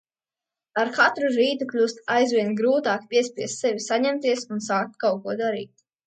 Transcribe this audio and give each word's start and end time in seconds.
Ar 0.83 0.87
katru 0.93 1.27
rītu 1.33 1.65
kļūst 1.73 1.99
aizvien 2.13 2.49
grūtāk 2.61 3.03
piespiest 3.11 3.61
sevi 3.65 3.83
saņemties 3.89 4.47
un 4.57 4.63
sākt 4.69 4.97
kaut 5.05 5.21
ko 5.27 5.37
darīt. 5.43 5.85